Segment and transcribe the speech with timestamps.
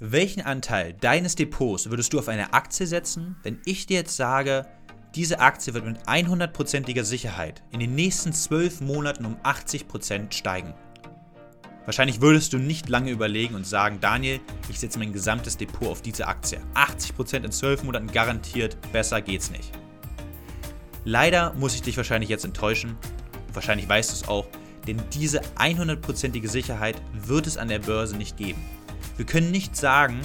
[0.00, 4.66] Welchen Anteil deines Depots würdest du auf eine Aktie setzen, wenn ich dir jetzt sage,
[5.14, 10.74] diese Aktie wird mit 100%iger Sicherheit in den nächsten 12 Monaten um 80% steigen?
[11.84, 16.02] Wahrscheinlich würdest du nicht lange überlegen und sagen, Daniel, ich setze mein gesamtes Depot auf
[16.02, 16.60] diese Aktie.
[16.74, 19.70] 80% in 12 Monaten garantiert, besser geht's nicht.
[21.04, 22.96] Leider muss ich dich wahrscheinlich jetzt enttäuschen,
[23.52, 24.48] wahrscheinlich weißt du es auch,
[24.88, 28.60] denn diese 100%ige Sicherheit wird es an der Börse nicht geben.
[29.16, 30.20] Wir können nicht sagen,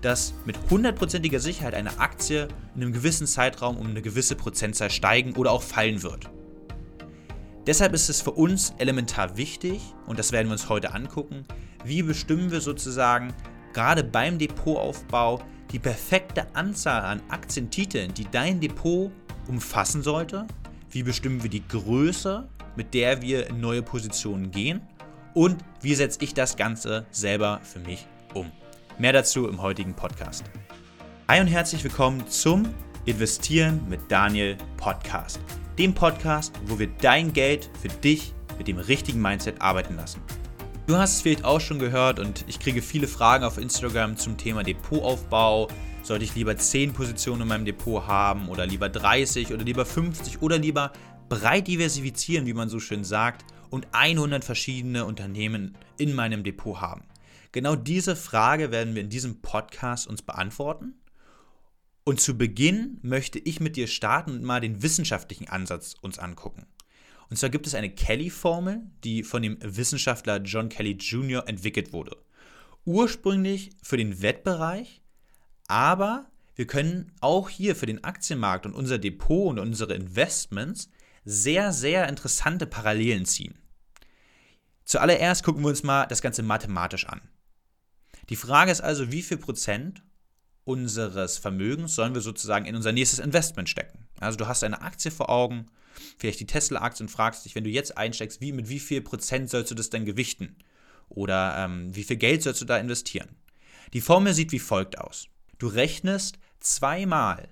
[0.00, 5.34] dass mit 100%iger Sicherheit eine Aktie in einem gewissen Zeitraum um eine gewisse Prozentzahl steigen
[5.34, 6.30] oder auch fallen wird.
[7.66, 11.44] Deshalb ist es für uns elementar wichtig, und das werden wir uns heute angucken,
[11.84, 13.34] wie bestimmen wir sozusagen
[13.74, 19.12] gerade beim Depotaufbau die perfekte Anzahl an Aktientiteln, die dein Depot
[19.48, 20.46] umfassen sollte,
[20.90, 24.80] wie bestimmen wir die Größe, mit der wir in neue Positionen gehen
[25.34, 28.50] und wie setze ich das Ganze selber für mich um.
[28.98, 30.44] Mehr dazu im heutigen Podcast.
[31.28, 32.68] Hi und herzlich willkommen zum
[33.06, 35.40] Investieren mit Daniel Podcast.
[35.78, 40.20] Dem Podcast, wo wir dein Geld für dich mit dem richtigen Mindset arbeiten lassen.
[40.86, 44.36] Du hast es vielleicht auch schon gehört und ich kriege viele Fragen auf Instagram zum
[44.36, 45.68] Thema Depotaufbau.
[46.02, 50.42] Sollte ich lieber 10 Positionen in meinem Depot haben oder lieber 30 oder lieber 50
[50.42, 50.92] oder lieber
[51.28, 57.02] breit diversifizieren, wie man so schön sagt, und 100 verschiedene Unternehmen in meinem Depot haben?
[57.52, 60.94] Genau diese Frage werden wir in diesem Podcast uns beantworten.
[62.04, 66.66] Und zu Beginn möchte ich mit dir starten und mal den wissenschaftlichen Ansatz uns angucken.
[67.28, 71.46] Und zwar gibt es eine Kelly-Formel, die von dem Wissenschaftler John Kelly Jr.
[71.48, 72.16] entwickelt wurde.
[72.84, 75.02] Ursprünglich für den Wettbereich,
[75.68, 80.90] aber wir können auch hier für den Aktienmarkt und unser Depot und unsere Investments
[81.24, 83.54] sehr, sehr interessante Parallelen ziehen.
[84.84, 87.20] Zuallererst gucken wir uns mal das Ganze mathematisch an.
[88.30, 90.04] Die Frage ist also, wie viel Prozent
[90.64, 94.06] unseres Vermögens sollen wir sozusagen in unser nächstes Investment stecken?
[94.20, 95.66] Also du hast eine Aktie vor Augen,
[96.16, 99.50] vielleicht die Tesla-Aktie und fragst dich, wenn du jetzt einsteckst, wie, mit wie viel Prozent
[99.50, 100.56] sollst du das denn gewichten?
[101.08, 103.34] Oder ähm, wie viel Geld sollst du da investieren?
[103.94, 105.26] Die Formel sieht wie folgt aus.
[105.58, 107.48] Du rechnest zweimal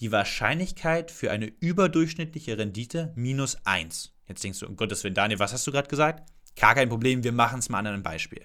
[0.00, 4.12] die Wahrscheinlichkeit für eine überdurchschnittliche Rendite minus 1.
[4.28, 6.30] Jetzt denkst du, um Gottes Willen, Daniel, was hast du gerade gesagt?
[6.56, 8.44] Gar kein Problem, wir machen es mal an einem Beispiel.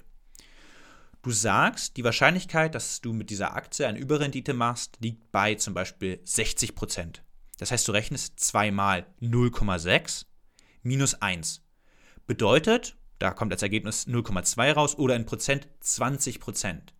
[1.25, 5.73] Du sagst, die Wahrscheinlichkeit, dass du mit dieser Aktie eine Überrendite machst, liegt bei zum
[5.73, 7.23] Beispiel 60 Prozent.
[7.57, 10.27] Das heißt, du rechnest zweimal 0,6
[10.83, 11.63] minus 1.
[12.27, 16.93] Bedeutet, da kommt als Ergebnis 0,2 raus oder in Prozent 20 Prozent.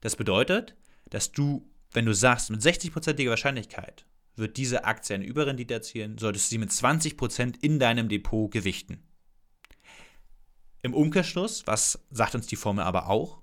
[0.00, 0.76] Das bedeutet,
[1.10, 6.46] dass du, wenn du sagst, mit 60%iger Wahrscheinlichkeit wird diese Aktie eine Überrendite erzielen, solltest
[6.46, 9.02] du sie mit 20% in deinem Depot gewichten.
[10.82, 13.40] Im Umkehrschluss, was sagt uns die Formel aber auch?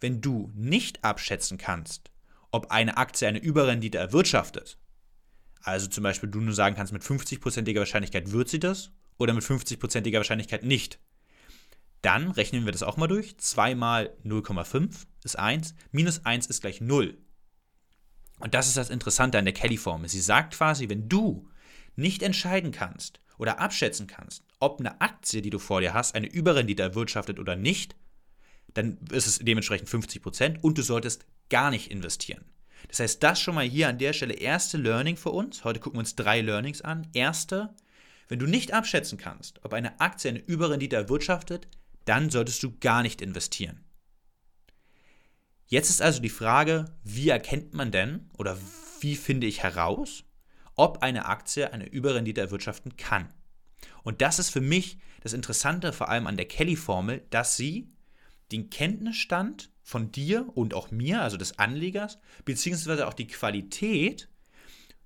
[0.00, 2.10] Wenn du nicht abschätzen kannst,
[2.50, 4.76] ob eine Aktie eine Überrendite erwirtschaftet,
[5.62, 9.44] also zum Beispiel du nur sagen kannst, mit 50%iger Wahrscheinlichkeit wird sie das oder mit
[9.44, 10.98] 50%iger Wahrscheinlichkeit nicht,
[12.02, 13.38] dann rechnen wir das auch mal durch.
[13.38, 17.16] 2 mal 0,5 ist 1, minus 1 ist gleich 0.
[18.40, 20.08] Und das ist das Interessante an der Kelly-Formel.
[20.08, 21.48] Sie sagt quasi, wenn du
[21.96, 26.26] nicht entscheiden kannst oder abschätzen kannst, ob eine Aktie, die du vor dir hast, eine
[26.26, 27.96] Überrendite erwirtschaftet oder nicht,
[28.74, 32.44] dann ist es dementsprechend 50% und du solltest gar nicht investieren.
[32.88, 35.64] Das heißt, das schon mal hier an der Stelle erste Learning für uns.
[35.64, 37.06] Heute gucken wir uns drei Learnings an.
[37.14, 37.74] Erste,
[38.28, 41.68] wenn du nicht abschätzen kannst, ob eine Aktie eine Überrendite erwirtschaftet,
[42.04, 43.84] dann solltest du gar nicht investieren.
[45.66, 48.58] Jetzt ist also die Frage, wie erkennt man denn oder
[49.00, 50.24] wie finde ich heraus,
[50.76, 53.32] ob eine Aktie eine Überrendite erwirtschaften kann?
[54.02, 57.88] Und das ist für mich das Interessante vor allem an der Kelly-Formel, dass sie
[58.52, 64.28] den Kenntnisstand von dir und auch mir, also des Anlegers, beziehungsweise auch die Qualität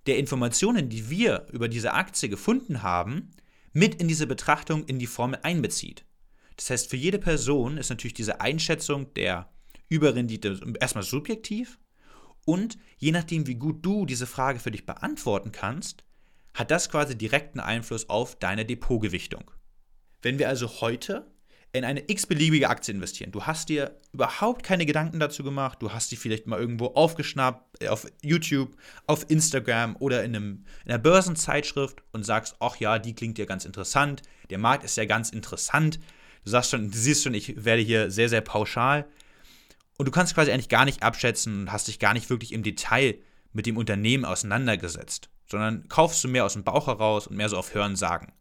[0.07, 3.31] der Informationen, die wir über diese Aktie gefunden haben,
[3.73, 6.05] mit in diese Betrachtung in die Formel einbezieht.
[6.57, 9.49] Das heißt, für jede Person ist natürlich diese Einschätzung der
[9.89, 11.79] Überrendite erstmal subjektiv
[12.49, 16.03] und je nachdem, wie gut du diese Frage für dich beantworten kannst,
[16.55, 19.51] hat das quasi direkten Einfluss auf deine Depotgewichtung.
[20.23, 21.31] Wenn wir also heute
[21.75, 26.11] in eine x-beliebige Aktie investieren, du hast dir überhaupt keine Gedanken dazu gemacht, du hast
[26.11, 28.75] die vielleicht mal irgendwo aufgeschnappt, äh, auf YouTube,
[29.07, 33.45] auf Instagram oder in, einem, in einer Börsenzeitschrift und sagst, ach ja, die klingt ja
[33.45, 36.01] ganz interessant, der Markt ist ja ganz interessant,
[36.45, 39.07] du sagst schon, du siehst schon, ich werde hier sehr, sehr pauschal
[39.99, 42.63] und du kannst quasi eigentlich gar nicht abschätzen und hast dich gar nicht wirklich im
[42.63, 43.19] Detail
[43.53, 47.57] mit dem Unternehmen auseinandergesetzt sondern kaufst du mehr aus dem Bauch heraus und mehr so
[47.57, 48.33] auf Hören sagen.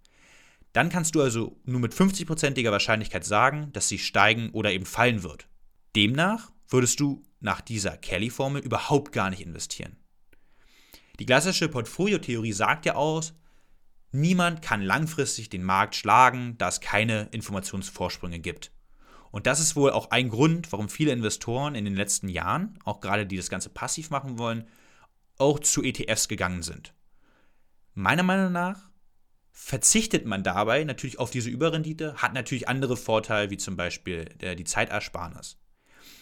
[0.74, 5.24] Dann kannst du also nur mit 50%iger Wahrscheinlichkeit sagen, dass sie steigen oder eben fallen
[5.24, 5.48] wird.
[5.96, 9.96] Demnach würdest du nach dieser Kelly-Formel überhaupt gar nicht investieren.
[11.20, 13.34] Die klassische Portfoliotheorie sagt ja aus,
[14.12, 18.72] niemand kann langfristig den Markt schlagen, da es keine Informationsvorsprünge gibt.
[19.38, 23.02] Und das ist wohl auch ein Grund, warum viele Investoren in den letzten Jahren, auch
[23.02, 24.68] gerade die das Ganze passiv machen wollen,
[25.38, 26.96] auch zu ETFs gegangen sind.
[27.94, 28.90] Meiner Meinung nach
[29.52, 34.64] verzichtet man dabei natürlich auf diese Überrendite, hat natürlich andere Vorteile, wie zum Beispiel die
[34.64, 35.60] Zeitersparnis.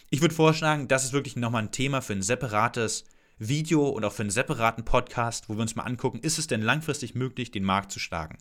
[0.09, 3.05] Ich würde vorschlagen, das ist wirklich nochmal ein Thema für ein separates
[3.37, 6.61] Video und auch für einen separaten Podcast, wo wir uns mal angucken, ist es denn
[6.61, 8.39] langfristig möglich, den Markt zu schlagen?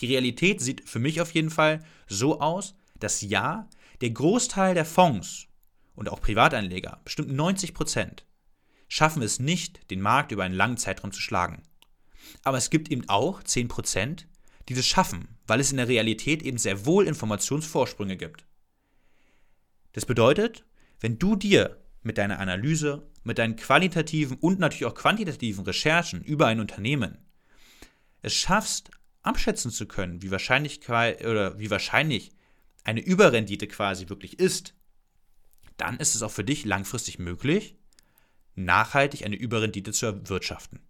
[0.00, 3.68] Die Realität sieht für mich auf jeden Fall so aus, dass ja,
[4.00, 5.46] der Großteil der Fonds
[5.94, 8.26] und auch Privatanleger, bestimmt 90 Prozent,
[8.88, 11.62] schaffen es nicht, den Markt über einen langen Zeitraum zu schlagen.
[12.42, 14.26] Aber es gibt eben auch 10 Prozent,
[14.68, 18.46] die das schaffen, weil es in der Realität eben sehr wohl Informationsvorsprünge gibt.
[19.92, 20.64] Das bedeutet,
[21.00, 26.46] wenn du dir mit deiner Analyse, mit deinen qualitativen und natürlich auch quantitativen Recherchen über
[26.46, 27.18] ein Unternehmen
[28.22, 28.90] es schaffst,
[29.22, 32.32] abschätzen zu können, wie wahrscheinlich oder wie wahrscheinlich
[32.84, 34.74] eine Überrendite quasi wirklich ist,
[35.76, 37.76] dann ist es auch für dich langfristig möglich,
[38.54, 40.80] nachhaltig eine Überrendite zu erwirtschaften.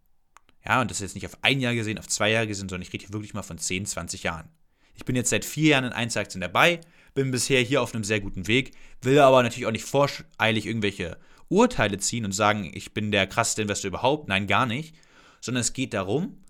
[0.64, 2.82] Ja, und das ist jetzt nicht auf ein Jahr gesehen, auf zwei Jahre gesehen, sondern
[2.82, 4.48] ich rede hier wirklich mal von 10, 20 Jahren.
[4.94, 6.80] Ich bin jetzt seit vier Jahren in Einzelaktien dabei,
[7.14, 11.18] bin bisher hier auf einem sehr guten Weg, will aber natürlich auch nicht voreilig irgendwelche
[11.48, 14.28] Urteile ziehen und sagen, ich bin der krasseste Investor überhaupt.
[14.28, 14.94] Nein, gar nicht.
[15.40, 16.44] Sondern es geht darum,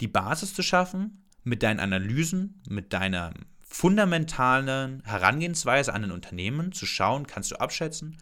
[0.00, 3.34] die Basis zu schaffen, mit deinen Analysen, mit deiner
[3.74, 8.16] fundamentalen Herangehensweise an ein Unternehmen zu schauen, kannst du abschätzen,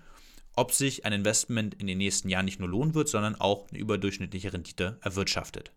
[0.55, 3.79] ob sich ein Investment in den nächsten Jahren nicht nur lohnen wird, sondern auch eine
[3.79, 5.71] überdurchschnittliche Rendite erwirtschaftet.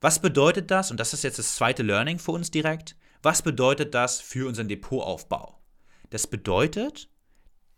[0.00, 0.90] Was bedeutet das?
[0.90, 2.96] Und das ist jetzt das zweite Learning für uns direkt.
[3.22, 5.60] Was bedeutet das für unseren Depotaufbau?
[6.10, 7.08] Das bedeutet,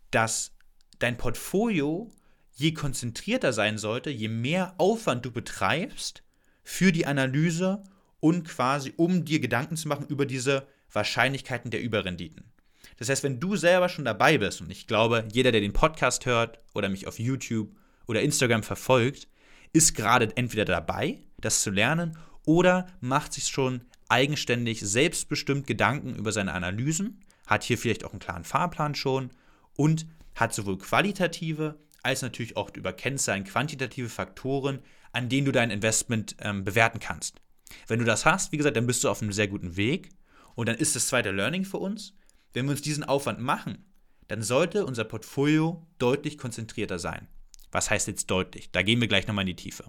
[0.09, 0.55] dass
[0.97, 2.09] dein Portfolio
[2.53, 6.23] je konzentrierter sein sollte, je mehr Aufwand du betreibst
[6.63, 7.83] für die Analyse
[8.19, 12.51] und quasi um dir Gedanken zu machen über diese Wahrscheinlichkeiten der Überrenditen.
[12.97, 16.25] Das heißt, wenn du selber schon dabei bist, und ich glaube, jeder, der den Podcast
[16.25, 17.69] hört oder mich auf YouTube
[18.07, 19.27] oder Instagram verfolgt,
[19.71, 26.31] ist gerade entweder dabei, das zu lernen, oder macht sich schon eigenständig, selbstbestimmt Gedanken über
[26.31, 29.29] seine Analysen, hat hier vielleicht auch einen klaren Fahrplan schon
[29.75, 34.79] und hat sowohl qualitative als natürlich auch über Kennzahlen quantitative Faktoren,
[35.11, 37.41] an denen du dein Investment ähm, bewerten kannst.
[37.87, 40.09] Wenn du das hast, wie gesagt, dann bist du auf einem sehr guten Weg.
[40.55, 42.13] Und dann ist das zweite Learning für uns,
[42.53, 43.85] wenn wir uns diesen Aufwand machen,
[44.27, 47.27] dann sollte unser Portfolio deutlich konzentrierter sein.
[47.71, 48.71] Was heißt jetzt deutlich?
[48.71, 49.85] Da gehen wir gleich nochmal in die Tiefe.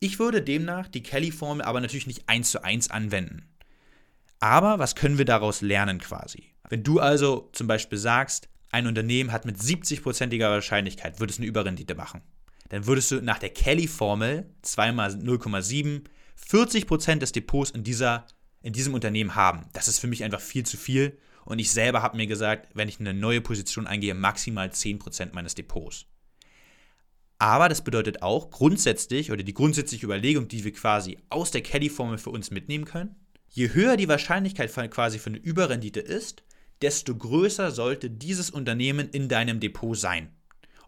[0.00, 3.48] Ich würde demnach die Kelly-Formel aber natürlich nicht eins zu eins anwenden.
[4.40, 6.44] Aber was können wir daraus lernen quasi?
[6.68, 11.46] Wenn du also zum Beispiel sagst, ein Unternehmen hat mit 70%iger Wahrscheinlichkeit, würde es eine
[11.46, 12.22] Überrendite machen,
[12.70, 16.04] dann würdest du nach der Kelly-Formel 2 mal 0,7
[16.48, 18.26] 40% des Depots in, dieser,
[18.62, 19.66] in diesem Unternehmen haben.
[19.72, 21.18] Das ist für mich einfach viel zu viel.
[21.44, 25.54] Und ich selber habe mir gesagt, wenn ich eine neue Position eingehe, maximal 10% meines
[25.54, 26.06] Depots.
[27.38, 32.18] Aber das bedeutet auch grundsätzlich, oder die grundsätzliche Überlegung, die wir quasi aus der Kelly-Formel
[32.18, 33.16] für uns mitnehmen können,
[33.48, 36.42] je höher die Wahrscheinlichkeit quasi für eine Überrendite ist,
[36.82, 40.30] desto größer sollte dieses Unternehmen in deinem Depot sein.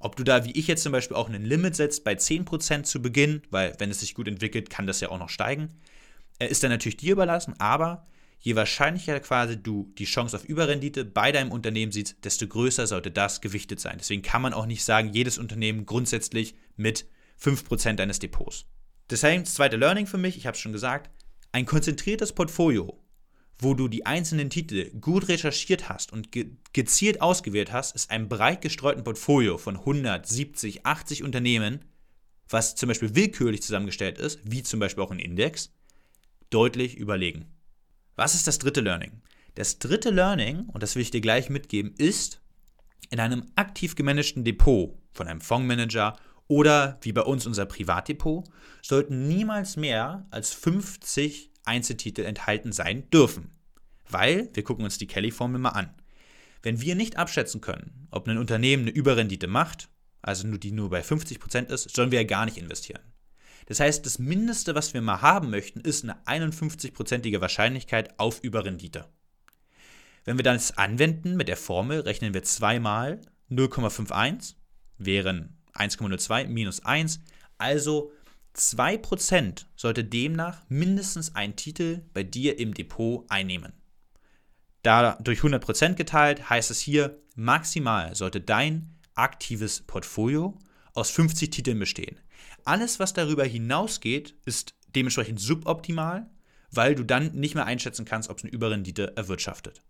[0.03, 3.01] Ob du da, wie ich jetzt zum Beispiel, auch ein Limit setzt bei 10% zu
[3.01, 5.71] Beginn, weil wenn es sich gut entwickelt, kann das ja auch noch steigen,
[6.41, 8.05] äh, ist dann natürlich dir überlassen, aber
[8.41, 13.13] je wahrscheinlicher quasi du die Chance auf Überrendite bei deinem Unternehmen siehst, desto größer sollte
[13.13, 13.97] das gewichtet sein.
[13.99, 17.06] Deswegen kann man auch nicht sagen, jedes Unternehmen grundsätzlich mit
[17.41, 18.67] 5% deines Depots.
[19.09, 21.11] Deswegen das zweite Learning für mich, ich habe es schon gesagt,
[21.53, 22.99] ein konzentriertes Portfolio
[23.63, 28.29] wo du die einzelnen Titel gut recherchiert hast und ge gezielt ausgewählt hast, ist ein
[28.29, 31.85] breit gestreuten Portfolio von 170, 80 Unternehmen,
[32.49, 35.73] was zum Beispiel willkürlich zusammengestellt ist, wie zum Beispiel auch ein Index,
[36.51, 37.47] deutlich überlegen.
[38.17, 39.23] Was ist das dritte Learning?
[39.55, 42.41] Das dritte Learning, und das will ich dir gleich mitgeben, ist,
[43.11, 46.17] in einem aktiv gemanagten Depot von einem Fondsmanager
[46.49, 48.49] oder wie bei uns unser Privatdepot
[48.83, 53.51] sollten niemals mehr als 50 Einzeltitel enthalten sein dürfen.
[54.09, 55.95] Weil, wir gucken uns die Kelly-Formel mal an.
[56.63, 59.89] Wenn wir nicht abschätzen können, ob ein Unternehmen eine Überrendite macht,
[60.21, 63.03] also nur die nur bei 50% ist, sollen wir ja gar nicht investieren.
[63.67, 69.09] Das heißt, das Mindeste, was wir mal haben möchten, ist eine 51%ige Wahrscheinlichkeit auf Überrendite.
[70.25, 74.55] Wenn wir das anwenden mit der Formel, rechnen wir zweimal 0,51,
[74.99, 77.21] wären 1,02 minus 1,
[77.59, 78.13] also
[78.56, 83.73] 2% sollte demnach mindestens ein Titel bei dir im Depot einnehmen.
[84.82, 90.59] da durch 100% geteilt heißt es hier, maximal sollte dein aktives Portfolio
[90.94, 92.19] aus 50 Titeln bestehen.
[92.65, 96.29] Alles, was darüber hinausgeht, ist dementsprechend suboptimal,
[96.71, 99.82] weil du dann nicht mehr einschätzen kannst, ob es eine Überrendite erwirtschaftet.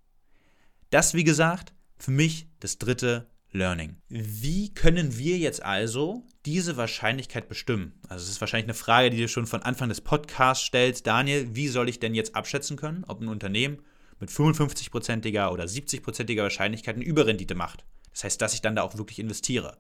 [0.91, 3.97] Das, wie gesagt, für mich das dritte Learning.
[4.09, 7.93] Wie können wir jetzt also diese Wahrscheinlichkeit bestimmen?
[8.09, 11.07] Also es ist wahrscheinlich eine Frage, die du schon von Anfang des Podcasts stellst.
[11.07, 13.83] Daniel, wie soll ich denn jetzt abschätzen können, ob ein Unternehmen
[14.21, 17.85] mit 55%iger oder 70%iger Wahrscheinlichkeit eine Überrendite macht?
[18.13, 19.79] Das heißt, dass ich dann da auch wirklich investiere.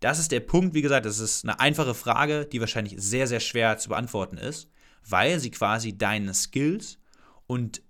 [0.00, 3.40] Das ist der Punkt, wie gesagt, das ist eine einfache Frage, die wahrscheinlich sehr, sehr
[3.40, 4.70] schwer zu beantworten ist,
[5.06, 6.98] weil sie quasi deine Skills
[7.46, 7.82] und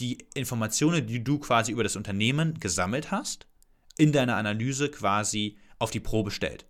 [0.00, 3.46] die Informationen, die du quasi über das Unternehmen gesammelt hast,
[3.98, 6.66] in deiner Analyse quasi auf die Probe stellt.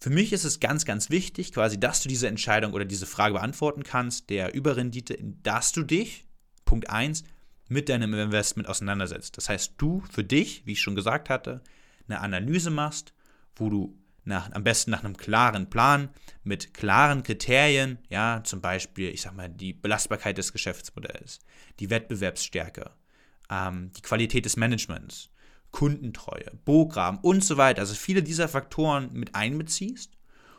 [0.00, 3.34] Für mich ist es ganz, ganz wichtig, quasi, dass du diese Entscheidung oder diese Frage
[3.34, 6.26] beantworten kannst, der Überrendite, dass du dich,
[6.64, 7.24] Punkt 1,
[7.68, 9.36] mit deinem Investment auseinandersetzt.
[9.36, 11.62] Das heißt, du für dich, wie ich schon gesagt hatte,
[12.06, 13.12] eine Analyse machst,
[13.56, 16.10] wo du nach, am besten nach einem klaren Plan
[16.44, 21.40] mit klaren Kriterien, ja, zum Beispiel, ich sag mal, die Belastbarkeit des Geschäftsmodells,
[21.80, 22.90] die Wettbewerbsstärke,
[23.50, 25.30] ähm, die Qualität des Managements,
[25.70, 30.12] Kundentreue, Bograhmen und so weiter, also viele dieser Faktoren mit einbeziehst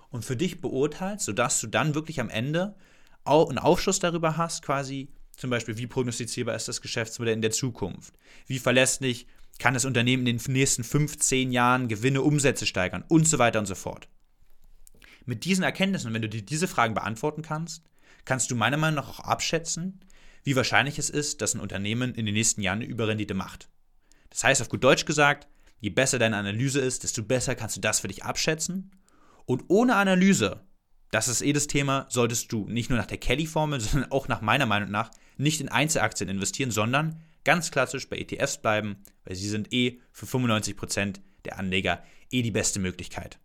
[0.09, 2.75] und für dich beurteilst, sodass du dann wirklich am Ende
[3.23, 7.51] auch einen Aufschluss darüber hast, quasi zum Beispiel, wie prognostizierbar ist das Geschäftsmodell in der
[7.51, 8.13] Zukunft,
[8.47, 13.39] wie verlässlich kann das Unternehmen in den nächsten 15 Jahren Gewinne, Umsätze steigern und so
[13.39, 14.09] weiter und so fort.
[15.25, 17.83] Mit diesen Erkenntnissen, wenn du dir diese Fragen beantworten kannst,
[18.25, 19.99] kannst du meiner Meinung nach auch abschätzen,
[20.43, 23.69] wie wahrscheinlich es ist, dass ein Unternehmen in den nächsten Jahren eine Überrendite macht.
[24.29, 25.47] Das heißt, auf gut Deutsch gesagt,
[25.79, 28.91] je besser deine Analyse ist, desto besser kannst du das für dich abschätzen.
[29.45, 30.61] Und ohne Analyse,
[31.11, 34.41] das ist eh das Thema, solltest du nicht nur nach der Kelly-Formel, sondern auch nach
[34.41, 39.49] meiner Meinung nach nicht in Einzelaktien investieren, sondern ganz klassisch bei ETFs bleiben, weil sie
[39.49, 43.39] sind eh für 95% der Anleger eh die beste Möglichkeit.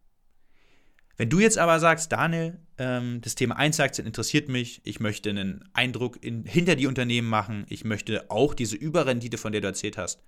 [1.16, 5.64] Wenn du jetzt aber sagst, Daniel, ähm, das Thema Einzelaktien interessiert mich, ich möchte einen
[5.72, 9.96] Eindruck in, hinter die Unternehmen machen, ich möchte auch diese Überrendite, von der du erzählt
[9.96, 10.20] hast,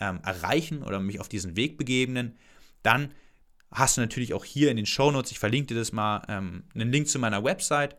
[0.00, 2.36] ähm, erreichen oder mich auf diesen Weg begeben,
[2.82, 3.12] dann
[3.70, 6.92] hast du natürlich auch hier in den Shownotes, ich verlinke dir das mal, ähm, einen
[6.92, 7.96] Link zu meiner Website.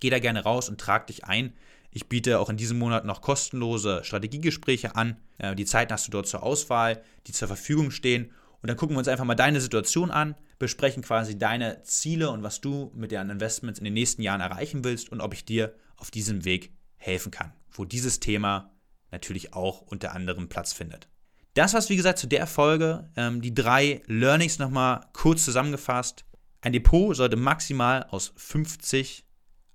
[0.00, 1.52] Geh da gerne raus und trag dich ein.
[1.90, 5.16] Ich biete auch in diesem Monat noch kostenlose Strategiegespräche an.
[5.38, 8.32] Äh, die Zeiten hast du dort zur Auswahl, die zur Verfügung stehen.
[8.60, 12.42] Und dann gucken wir uns einfach mal deine Situation an, besprechen quasi deine Ziele und
[12.42, 15.74] was du mit deinen Investments in den nächsten Jahren erreichen willst und ob ich dir
[15.96, 18.70] auf diesem Weg helfen kann, wo dieses Thema
[19.10, 21.08] natürlich auch unter anderem Platz findet.
[21.54, 23.10] Das war's, wie gesagt, zu der Folge.
[23.16, 26.24] Ähm, die drei Learnings nochmal kurz zusammengefasst.
[26.60, 29.24] Ein Depot sollte maximal aus 50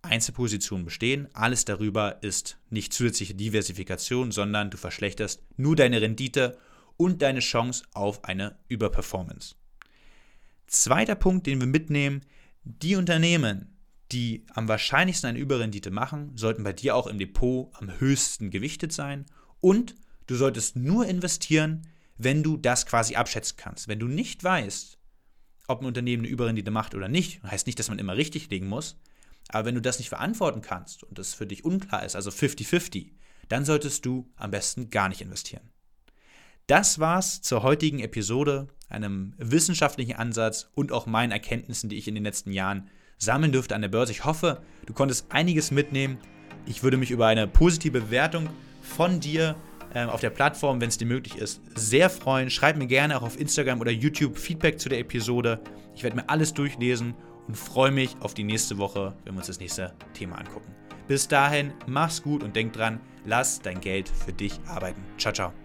[0.03, 1.27] Einzelpositionen bestehen.
[1.33, 6.57] Alles darüber ist nicht zusätzliche Diversifikation, sondern du verschlechterst nur deine Rendite
[6.97, 9.55] und deine Chance auf eine Überperformance.
[10.67, 12.21] Zweiter Punkt, den wir mitnehmen,
[12.63, 13.77] die Unternehmen,
[14.11, 18.91] die am wahrscheinlichsten eine Überrendite machen, sollten bei dir auch im Depot am höchsten gewichtet
[18.91, 19.25] sein
[19.59, 19.95] und
[20.27, 21.87] du solltest nur investieren,
[22.17, 23.87] wenn du das quasi abschätzen kannst.
[23.87, 24.97] Wenn du nicht weißt,
[25.67, 28.67] ob ein Unternehmen eine Überrendite macht oder nicht, heißt nicht, dass man immer richtig liegen
[28.67, 28.97] muss,
[29.49, 33.11] aber wenn du das nicht verantworten kannst und das für dich unklar ist, also 50-50,
[33.49, 35.69] dann solltest du am besten gar nicht investieren.
[36.67, 42.15] Das war's zur heutigen Episode, einem wissenschaftlichen Ansatz und auch meinen Erkenntnissen, die ich in
[42.15, 42.89] den letzten Jahren
[43.21, 44.11] sammeln dürfte an der Börse.
[44.11, 46.17] Ich hoffe, du konntest einiges mitnehmen.
[46.65, 48.49] Ich würde mich über eine positive Bewertung
[48.81, 49.55] von dir
[49.93, 52.49] äh, auf der Plattform, wenn es dir möglich ist, sehr freuen.
[52.49, 55.59] Schreib mir gerne auch auf Instagram oder YouTube Feedback zu der Episode.
[55.95, 57.13] Ich werde mir alles durchlesen
[57.47, 60.73] und freue mich auf die nächste Woche, wenn wir uns das nächste Thema angucken.
[61.07, 65.01] Bis dahin, mach's gut und denk dran, lass dein Geld für dich arbeiten.
[65.17, 65.60] Ciao, ciao.